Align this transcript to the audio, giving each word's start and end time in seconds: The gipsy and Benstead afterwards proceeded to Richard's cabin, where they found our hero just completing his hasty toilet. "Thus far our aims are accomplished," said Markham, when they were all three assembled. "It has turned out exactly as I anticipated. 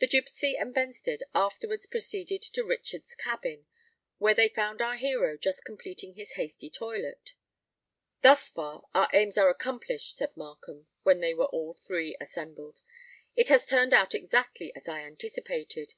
The 0.00 0.08
gipsy 0.08 0.56
and 0.56 0.74
Benstead 0.74 1.20
afterwards 1.32 1.86
proceeded 1.86 2.42
to 2.42 2.64
Richard's 2.64 3.14
cabin, 3.14 3.66
where 4.18 4.34
they 4.34 4.48
found 4.48 4.82
our 4.82 4.96
hero 4.96 5.36
just 5.38 5.64
completing 5.64 6.14
his 6.14 6.32
hasty 6.32 6.68
toilet. 6.68 7.34
"Thus 8.22 8.48
far 8.48 8.88
our 8.92 9.08
aims 9.12 9.38
are 9.38 9.48
accomplished," 9.48 10.16
said 10.16 10.36
Markham, 10.36 10.88
when 11.04 11.20
they 11.20 11.32
were 11.32 11.44
all 11.46 11.74
three 11.74 12.16
assembled. 12.20 12.80
"It 13.36 13.48
has 13.50 13.66
turned 13.66 13.94
out 13.94 14.16
exactly 14.16 14.74
as 14.74 14.88
I 14.88 15.02
anticipated. 15.02 15.94